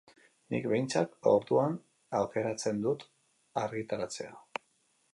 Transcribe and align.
Nik 0.53 0.63
behintzat 0.71 1.13
orduan 1.33 1.77
aukeratzen 2.21 2.83
dut 2.89 3.09
argitaratzea. 3.67 4.35